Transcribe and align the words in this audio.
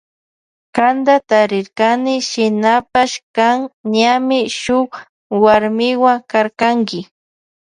Kanta 0.75 1.15
tarirkani 1.29 2.15
shinapash 2.29 3.15
kan 3.35 3.57
ñami 3.93 4.39
shuk 4.61 4.91
warmiwa 5.43 6.13
karkanki. 6.31 6.99